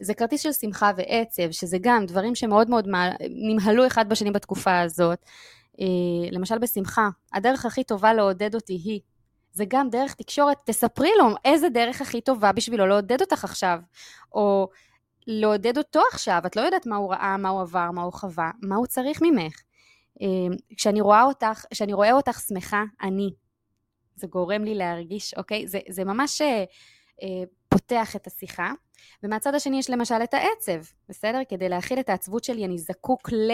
זה 0.00 0.14
כרטיס 0.14 0.40
של 0.40 0.52
שמחה 0.52 0.90
ועצב, 0.96 1.50
שזה 1.50 1.78
גם 1.80 2.06
דברים 2.06 2.34
שמאוד 2.34 2.70
מאוד 2.70 2.88
נמהלו 3.30 3.86
אחד 3.86 4.08
בשני 4.08 4.30
בתקופה 4.30 4.80
הזאת. 4.80 5.18
למשל 6.32 6.58
בשמחה, 6.58 7.08
הדרך 7.32 7.66
הכי 7.66 7.84
טובה 7.84 8.14
לעודד 8.14 8.54
אותי 8.54 8.72
היא, 8.72 9.00
זה 9.52 9.64
גם 9.68 9.90
דרך 9.90 10.14
תקשורת, 10.14 10.56
תספרי 10.64 11.10
לו 11.18 11.24
איזה 11.44 11.68
דרך 11.68 12.00
הכי 12.00 12.20
טובה 12.20 12.52
בשבילו 12.52 12.86
לעודד 12.86 13.20
אותך 13.20 13.44
עכשיו. 13.44 13.80
או 14.32 14.68
לעודד 15.26 15.78
אותו 15.78 16.00
עכשיו, 16.12 16.42
את 16.46 16.56
לא 16.56 16.60
יודעת 16.60 16.86
מה 16.86 16.96
הוא 16.96 17.12
ראה, 17.12 17.36
מה 17.36 17.48
הוא 17.48 17.60
עבר, 17.60 17.90
מה 17.90 18.02
הוא 18.02 18.12
חווה, 18.12 18.50
מה 18.62 18.76
הוא 18.76 18.86
צריך 18.86 19.22
ממך. 19.22 19.62
אמ, 20.20 20.52
כשאני 20.76 21.00
רואה 21.00 21.22
אותך, 21.22 21.64
כשאני 21.70 21.92
רואה 21.92 22.12
אותך 22.12 22.40
שמחה, 22.40 22.82
אני. 23.02 23.30
זה 24.16 24.26
גורם 24.26 24.64
לי 24.64 24.74
להרגיש, 24.74 25.34
אוקיי? 25.34 25.66
זה, 25.66 25.78
זה 25.88 26.04
ממש 26.04 26.42
אה, 26.42 26.64
אה, 27.22 27.42
פותח 27.68 28.16
את 28.16 28.26
השיחה. 28.26 28.72
ומהצד 29.22 29.54
השני 29.54 29.78
יש 29.78 29.90
למשל 29.90 30.14
את 30.24 30.34
העצב, 30.34 30.92
בסדר? 31.08 31.40
כדי 31.48 31.68
להכיל 31.68 32.00
את 32.00 32.08
העצבות 32.08 32.44
שלי 32.44 32.64
אני 32.64 32.78
זקוק 32.78 33.32
ל... 33.32 33.50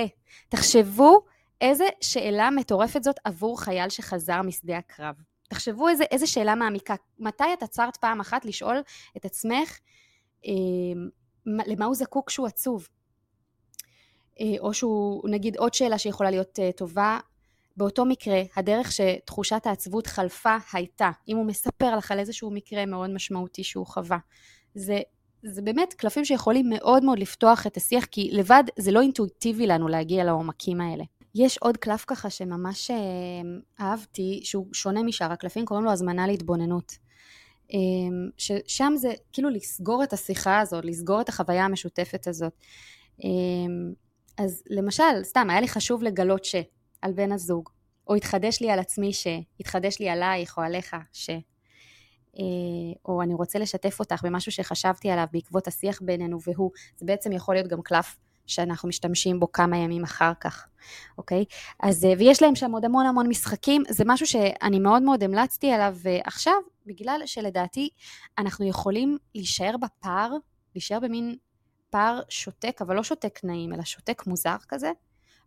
תחשבו 0.49 1.21
איזה 1.61 1.85
שאלה 2.01 2.51
מטורפת 2.51 3.03
זאת 3.03 3.17
עבור 3.25 3.61
חייל 3.61 3.89
שחזר 3.89 4.43
משדה 4.43 4.79
הקרב. 4.79 5.15
תחשבו 5.49 5.89
איזה, 5.89 6.05
איזה 6.05 6.27
שאלה 6.27 6.55
מעמיקה. 6.55 6.95
מתי 7.19 7.45
את 7.53 7.63
עצרת 7.63 7.97
פעם 7.97 8.21
אחת 8.21 8.45
לשאול 8.45 8.83
את 9.17 9.25
עצמך, 9.25 9.79
אה, 10.47 10.53
למה 11.47 11.85
הוא 11.85 11.95
זקוק 11.95 12.29
כשהוא 12.29 12.47
עצוב. 12.47 12.89
אה, 14.41 14.55
או 14.61 14.75
שהוא, 14.75 15.29
נגיד 15.29 15.57
עוד 15.57 15.75
שאלה 15.75 15.99
שיכולה 15.99 16.31
להיות 16.31 16.59
אה, 16.59 16.73
טובה, 16.73 17.19
באותו 17.79 18.05
מקרה, 18.05 18.43
הדרך 18.57 18.93
שתחושת 18.93 19.67
העצבות 19.67 20.07
חלפה 20.07 20.57
הייתה, 20.73 21.11
אם 21.29 21.37
הוא 21.37 21.47
מספר 21.47 21.97
לך 21.97 22.11
על 22.11 22.19
איזשהו 22.19 22.51
מקרה 22.51 22.87
מאוד 22.87 23.11
משמעותי 23.11 23.65
שהוא 23.65 23.87
חווה. 23.87 24.19
זה, 24.75 25.01
זה 25.43 25.63
באמת 25.63 25.95
קלפים 25.95 26.25
שיכולים 26.25 26.69
מאוד 26.69 27.05
מאוד 27.05 27.19
לפתוח 27.19 27.67
את 27.67 27.77
השיח, 27.77 28.05
כי 28.05 28.31
לבד 28.33 28.63
זה 28.79 28.91
לא 28.91 29.01
אינטואיטיבי 29.01 29.67
לנו 29.67 29.89
להגיע 29.89 30.25
לעומקים 30.25 30.81
האלה. 30.81 31.05
יש 31.35 31.59
עוד 31.59 31.77
קלף 31.77 32.05
ככה 32.07 32.31
שממש 32.31 32.91
אה, 32.91 32.97
אהבתי, 33.81 34.41
שהוא 34.45 34.67
שונה 34.73 35.03
משאר 35.03 35.33
הקלפים, 35.33 35.65
קוראים 35.65 35.85
לו 35.85 35.91
הזמנה 35.93 36.27
להתבוננות. 36.27 36.93
אמ, 37.73 38.29
ששם 38.37 38.93
זה 38.97 39.13
כאילו 39.33 39.51
לסגור 39.51 40.05
את 40.05 40.13
השיחה 40.13 40.61
הזאת, 40.61 40.85
לסגור 40.85 41.21
את 41.21 41.29
החוויה 41.29 41.65
המשותפת 41.65 42.27
הזאת. 42.27 42.53
אמ, 43.25 43.93
אז 44.39 44.63
למשל, 44.71 45.23
סתם, 45.23 45.51
היה 45.51 45.61
לי 45.61 45.69
חשוב 45.69 46.03
לגלות 46.03 46.45
ש, 46.45 46.55
על 47.03 47.13
בן 47.13 47.33
הזוג, 47.33 47.69
או 48.09 48.15
התחדש 48.15 48.61
לי 48.61 48.71
על 48.71 48.79
עצמי 48.79 49.13
ש, 49.13 49.27
התחדש 49.61 50.01
לי 50.01 50.09
עלייך 50.09 50.59
או 50.59 50.63
עליך 50.63 50.97
ש, 51.13 51.31
אה, 52.39 52.95
או 53.05 53.23
אני 53.23 53.35
רוצה 53.35 53.59
לשתף 53.59 54.01
אותך 54.01 54.23
במשהו 54.25 54.53
שחשבתי 54.53 55.11
עליו 55.11 55.27
בעקבות 55.33 55.67
השיח 55.67 56.03
בינינו 56.03 56.39
והוא, 56.47 56.71
זה 56.97 57.07
בעצם 57.07 57.33
יכול 57.33 57.55
להיות 57.55 57.69
גם 57.69 57.83
קלף 57.83 58.17
שאנחנו 58.47 58.89
משתמשים 58.89 59.41
בו 59.41 59.53
כמה 59.53 59.77
ימים 59.77 60.05
אחר 60.05 60.33
כך, 60.41 60.67
אוקיי? 61.19 61.45
אז, 61.83 62.05
אה, 62.05 62.13
ויש 62.19 62.43
להם 62.43 62.55
שם 62.55 62.73
עוד 62.73 62.85
המון 62.85 63.07
המון 63.07 63.29
משחקים, 63.29 63.83
זה 63.89 64.05
משהו 64.07 64.27
שאני 64.27 64.79
מאוד 64.79 65.03
מאוד 65.03 65.23
המלצתי 65.23 65.71
עליו 65.71 65.97
עכשיו, 66.25 66.55
בגלל 66.87 67.21
שלדעתי 67.27 67.89
אנחנו 68.39 68.69
יכולים 68.69 69.19
להישאר 69.35 69.77
בפער, 69.77 70.33
להישאר 70.75 71.01
במין 71.01 71.37
פער 71.91 72.21
שותק, 72.29 72.79
אבל 72.81 72.97
לא 72.97 73.03
שותק 73.03 73.41
נעים, 73.45 73.73
אלא 73.73 73.83
שותק 73.83 74.23
מוזר 74.27 74.57
כזה, 74.69 74.91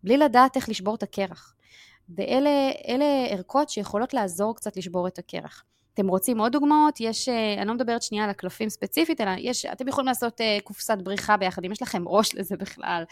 בלי 0.04 0.18
לדעת 0.18 0.56
איך 0.56 0.70
לשבור 0.70 0.96
את 0.96 1.04
הקרח. 1.04 1.56
ואלה 2.16 2.50
ערכות 3.30 3.70
שיכולות 3.70 4.14
לעזור 4.14 4.56
קצת 4.56 4.78
לשבור 4.78 5.08
את 5.08 5.20
הקרח. 5.20 5.64
אתם 5.94 6.08
רוצים 6.08 6.40
עוד 6.40 6.52
דוגמאות? 6.52 7.00
יש, 7.00 7.30
אה, 7.30 7.54
אני 7.58 7.68
לא 7.68 7.74
מדברת 7.74 8.04
שנייה 8.04 8.24
על 8.24 8.30
הקלפים 8.30 8.70
ספציפית, 8.70 9.22
אלא 9.22 9.32
יש, 9.38 9.66
אתם 9.66 9.88
יכולים 9.88 10.08
לעשות 10.08 10.42
uh, 10.42 10.64
קופסת 10.64 10.98
בריחה 11.04 11.38
ביחד, 11.38 11.66
אם 11.66 11.72
יש 11.72 11.82
לכם 11.82 12.08
ראש 12.08 12.34
לזה 12.38 12.58
בכלל, 12.58 13.04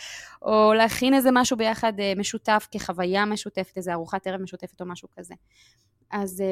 או 0.42 0.74
להכין 0.74 1.14
איזה 1.14 1.30
משהו 1.34 1.58
ביחד 1.58 1.94
uh, 2.00 2.20
משותף 2.20 2.68
כחוויה 2.72 3.26
משותפת, 3.26 3.78
איזה 3.78 3.94
ארוחת 3.94 4.28
ערב 4.28 4.42
משותפת 4.42 4.82
או 4.82 4.86
משהו 4.86 5.08
כזה. 5.18 5.34
אז 6.12 6.44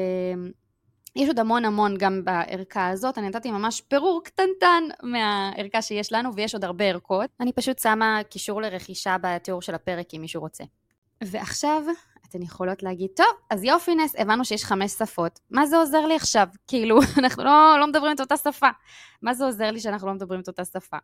יש 1.16 1.28
עוד 1.28 1.38
המון 1.38 1.64
המון 1.64 1.94
גם 1.98 2.24
בערכה 2.24 2.88
הזאת, 2.88 3.18
אני 3.18 3.28
נתתי 3.28 3.50
ממש 3.50 3.80
פירור 3.80 4.20
קטנטן 4.24 4.84
מהערכה 5.02 5.82
שיש 5.82 6.12
לנו, 6.12 6.34
ויש 6.34 6.54
עוד 6.54 6.64
הרבה 6.64 6.84
ערכות. 6.84 7.30
אני 7.40 7.52
פשוט 7.52 7.78
שמה 7.78 8.20
קישור 8.30 8.62
לרכישה 8.62 9.16
בתיאור 9.22 9.62
של 9.62 9.74
הפרק 9.74 10.14
אם 10.14 10.20
מישהו 10.20 10.40
רוצה. 10.40 10.64
ועכשיו 11.24 11.82
אתן 12.28 12.42
יכולות 12.42 12.82
להגיד, 12.82 13.10
טוב, 13.16 13.26
אז 13.50 13.64
יופי 13.64 13.94
נס, 13.94 14.14
הבנו 14.18 14.44
שיש 14.44 14.64
חמש 14.64 14.92
שפות, 14.92 15.40
מה 15.50 15.66
זה 15.66 15.76
עוזר 15.76 16.06
לי 16.06 16.16
עכשיו? 16.16 16.48
כאילו, 16.66 16.98
אנחנו 17.18 17.44
לא, 17.44 17.76
לא 17.80 17.86
מדברים 17.86 18.14
את 18.14 18.20
אותה 18.20 18.36
שפה. 18.36 18.68
מה 19.22 19.34
זה 19.34 19.44
עוזר 19.44 19.70
לי 19.70 19.80
שאנחנו 19.80 20.08
לא 20.08 20.14
מדברים 20.14 20.40
את 20.40 20.48
אותה 20.48 20.64
שפה? 20.64 20.96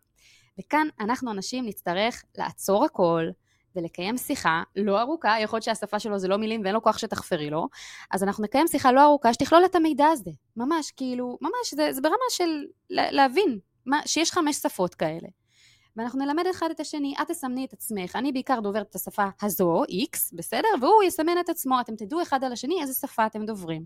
וכאן 0.59 0.89
אנחנו 1.01 1.31
אנשים 1.31 1.67
נצטרך 1.67 2.23
לעצור 2.39 2.85
הכל, 2.85 3.29
ולקיים 3.77 4.17
שיחה 4.17 4.63
לא 4.77 5.01
ארוכה, 5.01 5.37
יכול 5.41 5.57
להיות 5.57 5.65
שהשפה 5.65 5.99
שלו 5.99 6.19
זה 6.19 6.29
לא 6.29 6.37
מילים 6.37 6.61
ואין 6.65 6.75
לו 6.75 6.83
כוח 6.83 6.99
שתחפרי 6.99 7.51
לו, 7.51 7.69
אז 8.11 8.23
אנחנו 8.23 8.45
נקיים 8.45 8.67
שיחה 8.67 8.93
לא 8.93 9.05
ארוכה 9.05 9.35
שתכלול 9.35 9.65
את 9.65 9.75
המידע 9.75 10.07
הזה. 10.07 10.31
ממש, 10.57 10.91
כאילו, 10.91 11.39
ממש, 11.41 11.75
זה, 11.75 11.93
זה 11.93 12.01
ברמה 12.01 12.17
של 12.31 12.65
להבין 12.91 13.59
מה, 13.87 14.01
שיש 14.07 14.33
חמש 14.33 14.57
שפות 14.57 14.95
כאלה. 14.95 15.29
ואנחנו 15.97 16.25
נלמד 16.25 16.45
אחד 16.51 16.71
את 16.71 16.81
השני, 16.81 17.15
את 17.23 17.29
תסמני 17.29 17.65
את 17.65 17.73
עצמך, 17.73 18.17
אני 18.17 18.33
בעיקר 18.33 18.61
דוברת 18.61 18.91
את 18.91 18.95
השפה 18.95 19.25
הזו, 19.43 19.83
X, 19.85 20.19
בסדר? 20.33 20.69
והוא 20.81 21.03
יסמן 21.03 21.41
את 21.41 21.49
עצמו, 21.49 21.81
אתם 21.81 21.97
תדעו 21.97 22.23
אחד 22.23 22.45
על 22.45 22.53
השני 22.53 22.81
איזה 22.81 22.95
שפה 22.95 23.27
אתם 23.27 23.47
דוברים. 23.47 23.85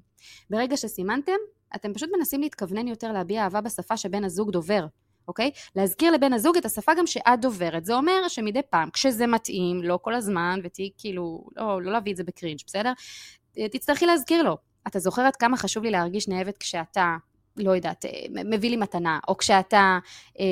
ברגע 0.51 0.77
שסימנתם, 0.77 1.33
אתם 1.77 1.95
פשוט 1.95 2.11
מנסים 2.17 2.41
להתכוונן 2.41 2.89
יותר 2.89 3.13
להביע 3.13 3.43
אהבה 3.45 3.61
בשפה 3.61 3.97
שבן 3.97 4.25
הזוג 4.25 4.51
דובר. 4.51 4.87
אוקיי? 5.29 5.51
להזכיר 5.77 6.13
לבן 6.13 6.33
הזוג 6.33 6.57
את 6.57 6.65
השפה 6.65 6.93
גם 6.99 7.07
שאת 7.07 7.41
דוברת. 7.41 7.85
זה 7.85 7.95
אומר 7.95 8.29
שמדי 8.29 8.61
פעם, 8.71 8.91
כשזה 8.91 9.27
מתאים, 9.27 9.83
לא 9.83 9.99
כל 10.03 10.15
הזמן, 10.15 10.61
ותהיי 10.65 10.91
כאילו, 10.99 11.47
לא, 11.57 11.83
לא 11.83 11.93
להביא 11.93 12.13
את 12.13 12.17
זה 12.17 12.25
בקרינג', 12.25 12.59
בסדר? 12.67 12.93
תצטרכי 13.53 14.07
להזכיר 14.07 14.43
לו. 14.43 14.57
אתה 14.87 14.99
זוכר 14.99 15.23
עד 15.23 15.37
כמה 15.37 15.57
חשוב 15.57 15.85
לי 15.85 15.91
להרגיש 15.91 16.29
נאהבת 16.29 16.59
כשאתה, 16.59 17.17
לא 17.57 17.71
יודעת, 17.71 18.05
אה, 18.05 18.11
מביא 18.31 18.71
לי 18.71 18.77
מתנה, 18.77 19.19
או 19.29 19.37
כשאתה 19.37 19.99
אה, 20.41 20.45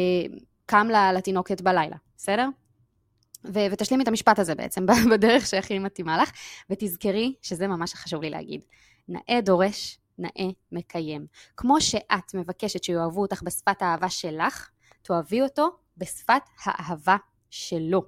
קם 0.67 0.89
לתינוקת 1.15 1.61
בלילה, 1.61 1.97
בסדר? 2.17 2.49
ו- 3.45 3.67
ותשלימי 3.71 4.03
את 4.03 4.09
המשפט 4.09 4.39
הזה 4.39 4.55
בעצם, 4.55 4.87
בדרך 5.13 5.47
שהכי 5.47 5.79
מתאימה 5.79 6.19
לך, 6.23 6.31
ותזכרי 6.71 7.35
שזה 7.43 7.67
ממש 7.67 7.95
חשוב 7.95 8.23
לי 8.23 8.31
להגיד. 8.31 8.61
נאה 9.09 9.41
דורש, 9.41 9.99
נאה 10.19 10.51
מקיים. 10.73 11.27
כמו 11.57 11.81
שאת 11.81 12.35
מבקשת 12.35 12.85
שיאהבו 12.85 13.23
אותך 13.23 13.43
בשפת 13.43 13.83
האהבה 13.83 14.11
שלך, 14.11 14.69
תאהבי 15.03 15.43
אותו 15.43 15.69
בשפת 15.97 16.43
האהבה 16.65 17.17
שלו. 17.51 18.03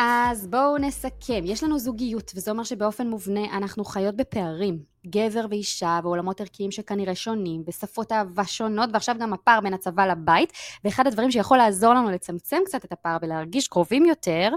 אז 0.00 0.46
בואו 0.46 0.78
נסכם. 0.78 1.42
יש 1.44 1.64
לנו 1.64 1.78
זוגיות, 1.78 2.32
וזה 2.36 2.50
אומר 2.50 2.64
שבאופן 2.64 3.08
מובנה 3.08 3.56
אנחנו 3.56 3.84
חיות 3.84 4.16
בפערים. 4.16 4.78
גבר 5.06 5.46
ואישה 5.50 6.00
בעולמות 6.02 6.40
ערכיים 6.40 6.70
שכנראה 6.70 7.14
שונים, 7.14 7.64
בשפות 7.64 8.12
אהבה 8.12 8.44
שונות, 8.44 8.90
ועכשיו 8.92 9.16
גם 9.20 9.32
הפער 9.32 9.60
בין 9.60 9.74
הצבא 9.74 10.06
לבית. 10.06 10.52
ואחד 10.84 11.06
הדברים 11.06 11.30
שיכול 11.30 11.58
לעזור 11.58 11.94
לנו 11.94 12.10
לצמצם 12.10 12.56
קצת 12.64 12.84
את 12.84 12.92
הפער 12.92 13.16
ולהרגיש 13.22 13.68
קרובים 13.68 14.04
יותר, 14.04 14.52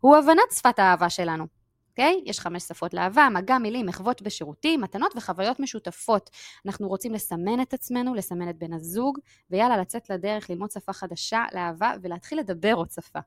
הוא 0.00 0.16
הבנת 0.16 0.52
שפת 0.54 0.78
האהבה 0.78 1.10
שלנו. 1.10 1.61
אוקיי? 1.92 2.20
Okay? 2.24 2.30
יש 2.30 2.40
חמש 2.40 2.62
שפות 2.62 2.94
לאהבה, 2.94 3.28
מגע, 3.34 3.58
מילים, 3.58 3.86
מחוות 3.86 4.22
בשירותים, 4.22 4.80
מתנות 4.80 5.12
וחוויות 5.16 5.60
משותפות. 5.60 6.30
אנחנו 6.66 6.88
רוצים 6.88 7.12
לסמן 7.12 7.60
את 7.60 7.74
עצמנו, 7.74 8.14
לסמן 8.14 8.48
את 8.50 8.58
בן 8.58 8.72
הזוג, 8.72 9.18
ויאללה, 9.50 9.76
לצאת 9.76 10.10
לדרך, 10.10 10.50
ללמוד 10.50 10.70
שפה 10.70 10.92
חדשה 10.92 11.44
לאהבה 11.54 11.92
ולהתחיל 12.02 12.38
לדבר 12.38 12.72
עוד 12.74 12.90
שפה. 12.90 13.18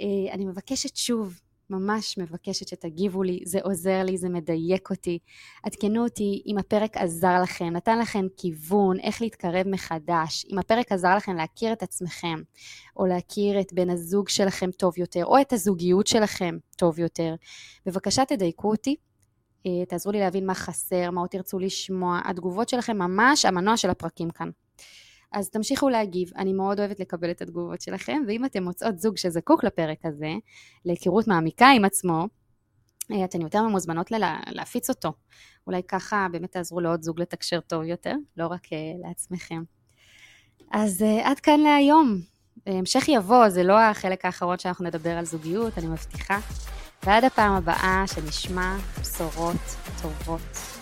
אה, 0.00 0.32
אני 0.32 0.44
מבקשת 0.44 0.96
שוב, 0.96 1.40
ממש 1.70 2.18
מבקשת 2.18 2.68
שתגיבו 2.68 3.22
לי, 3.22 3.40
זה 3.44 3.58
עוזר 3.62 4.02
לי, 4.04 4.16
זה 4.16 4.28
מדייק 4.28 4.90
אותי. 4.90 5.18
עדכנו 5.62 6.04
אותי 6.04 6.42
אם 6.46 6.58
הפרק 6.58 6.96
עזר 6.96 7.42
לכם, 7.42 7.64
נתן 7.64 7.98
לכם 7.98 8.26
כיוון, 8.36 9.00
איך 9.00 9.22
להתקרב 9.22 9.68
מחדש, 9.68 10.46
אם 10.52 10.58
הפרק 10.58 10.92
עזר 10.92 11.16
לכם 11.16 11.36
להכיר 11.36 11.72
את 11.72 11.82
עצמכם, 11.82 12.42
או 12.96 13.06
להכיר 13.06 13.60
את 13.60 13.72
בן 13.72 13.90
הזוג 13.90 14.28
שלכם 14.28 14.70
טוב 14.70 14.98
יותר, 14.98 15.24
או 15.24 15.40
את 15.40 15.52
הזוגיות 15.52 16.06
שלכם 16.06 16.56
טוב 16.76 16.98
יותר. 16.98 17.34
בבקשה 17.86 18.24
תדייקו 18.24 18.70
אותי, 18.70 18.96
אה, 19.66 19.86
תעזרו 19.88 20.12
לי 20.12 20.20
להבין 20.20 20.46
מה 20.46 20.54
חסר, 20.54 21.10
מה 21.10 21.20
עוד 21.20 21.30
תרצו 21.30 21.58
לשמוע. 21.58 22.20
התגובות 22.24 22.68
שלכם 22.68 22.98
ממש 22.98 23.44
המנוע 23.44 23.76
של 23.76 23.90
הפרקים 23.90 24.30
כאן. 24.30 24.50
אז 25.32 25.50
תמשיכו 25.50 25.88
להגיב, 25.88 26.30
אני 26.36 26.52
מאוד 26.52 26.80
אוהבת 26.80 27.00
לקבל 27.00 27.30
את 27.30 27.42
התגובות 27.42 27.80
שלכם, 27.80 28.22
ואם 28.26 28.44
אתם 28.44 28.62
מוצאות 28.62 28.98
זוג 28.98 29.16
שזקוק 29.16 29.64
לפרק 29.64 29.98
הזה, 30.04 30.34
להיכרות 30.84 31.28
מעמיקה 31.28 31.68
עם 31.68 31.84
עצמו, 31.84 32.26
אה, 33.12 33.24
אתן 33.24 33.40
יותר 33.40 33.62
ממוזמנות 33.62 34.10
לה, 34.10 34.40
להפיץ 34.50 34.90
אותו. 34.90 35.12
אולי 35.66 35.82
ככה 35.88 36.26
באמת 36.32 36.52
תעזרו 36.52 36.80
לעוד 36.80 37.02
זוג 37.02 37.20
לתקשר 37.20 37.60
טוב 37.60 37.82
יותר, 37.82 38.14
לא 38.36 38.46
רק 38.46 38.64
uh, 38.64 39.06
לעצמכם. 39.06 39.62
אז 40.72 41.02
uh, 41.02 41.26
עד 41.26 41.40
כאן 41.40 41.60
להיום. 41.60 42.20
המשך 42.66 43.08
יבוא, 43.08 43.48
זה 43.48 43.62
לא 43.62 43.80
החלק 43.80 44.24
האחרון 44.24 44.58
שאנחנו 44.58 44.84
נדבר 44.84 45.10
על 45.10 45.24
זוגיות, 45.24 45.78
אני 45.78 45.86
מבטיחה. 45.86 46.38
ועד 47.02 47.24
הפעם 47.24 47.52
הבאה 47.52 48.04
שנשמע 48.06 48.76
בשורות 49.00 49.76
טובות. 50.02 50.75